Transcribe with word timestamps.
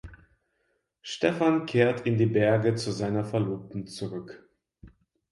Stephan 1.03 1.67
kehrt 1.67 2.07
in 2.07 2.17
die 2.17 2.25
Berge 2.25 2.73
zu 2.73 2.89
seiner 2.91 3.23
Verlobten 3.23 3.85
zurück. 3.85 4.49